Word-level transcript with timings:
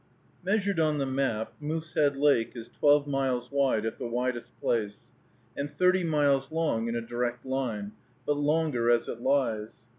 Measured 0.43 0.79
on 0.79 0.97
the 0.97 1.05
map, 1.05 1.53
Moosehead 1.59 2.15
Lake 2.15 2.53
is 2.55 2.69
twelve 2.69 3.05
miles 3.05 3.51
wide 3.51 3.85
at 3.85 3.99
the 3.99 4.07
widest 4.07 4.49
place, 4.59 5.01
and 5.55 5.69
thirty 5.69 6.03
miles 6.03 6.51
long 6.51 6.87
in 6.87 6.95
a 6.95 7.01
direct 7.01 7.45
line, 7.45 7.91
but 8.25 8.33
longer 8.33 8.89
as 8.89 9.07
it 9.07 9.21
lies. 9.21 9.75